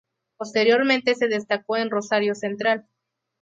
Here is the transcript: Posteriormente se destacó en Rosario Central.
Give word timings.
Posteriormente 0.35 1.13
se 1.13 1.27
destacó 1.27 1.77
en 1.77 1.91
Rosario 1.91 2.33
Central. 2.33 2.87